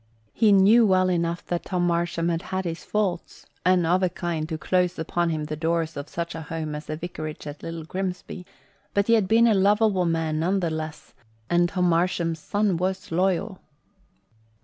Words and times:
He 0.33 0.51
knew 0.51 0.83
well 0.87 1.09
enough 1.09 1.45
that 1.45 1.65
Tom 1.65 1.85
Marsham 1.85 2.29
had 2.29 2.41
had 2.41 2.65
his 2.65 2.83
faults, 2.83 3.45
and 3.63 3.85
of 3.85 4.01
a 4.01 4.09
kind 4.09 4.49
to 4.49 4.57
close 4.57 4.97
upon 4.97 5.29
him 5.29 5.43
the 5.43 5.55
doors 5.55 5.95
of 5.95 6.09
such 6.09 6.33
a 6.33 6.41
home 6.41 6.73
as 6.73 6.87
the 6.87 6.97
vicarage 6.97 7.45
at 7.45 7.61
Little 7.61 7.83
Grimsby; 7.85 8.43
but 8.95 9.05
he 9.05 9.13
had 9.13 9.27
been 9.27 9.45
a 9.45 9.53
lovable 9.53 10.05
man 10.05 10.39
none 10.39 10.59
the 10.59 10.71
less 10.71 11.13
and 11.51 11.69
Tom 11.69 11.85
Marsham's 11.87 12.39
son 12.39 12.77
was 12.77 13.11
loyal. 13.11 13.59